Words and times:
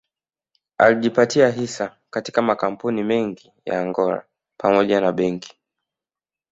Alijipatia 0.77 1.49
hisa 1.49 1.97
katika 2.09 2.41
makampuni 2.41 3.03
mengi 3.03 3.53
ya 3.65 3.81
Angola 3.81 4.25
pamoja 4.57 5.01
na 5.01 5.11
benki 5.11 5.57